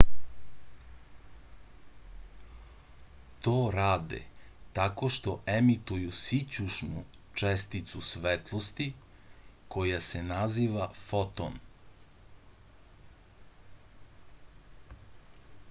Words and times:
to 3.47 3.51
rade 3.75 4.21
tako 4.77 5.09
što 5.17 5.35
emituju 5.57 6.13
sićušnu 6.21 7.03
česticu 7.43 8.01
svetlosti 8.07 8.87
koja 9.77 9.99
se 10.07 10.23
naziva 10.31 10.89
foton 11.03 11.59